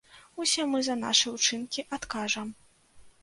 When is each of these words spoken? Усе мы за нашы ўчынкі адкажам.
Усе 0.43 0.63
мы 0.69 0.79
за 0.87 0.95
нашы 1.01 1.33
ўчынкі 1.35 1.85
адкажам. 1.97 2.47